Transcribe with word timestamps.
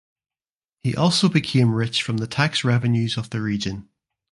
He 0.81 0.95
also 0.95 1.29
became 1.29 1.75
rich 1.75 2.01
from 2.01 2.17
the 2.17 2.25
tax 2.25 2.63
revenues 2.63 3.17
of 3.17 3.29
the 3.29 3.39
region. 3.39 3.87